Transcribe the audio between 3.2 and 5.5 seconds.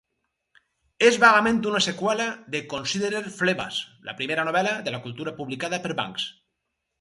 Phlebas", la primera novel·la de la Cultura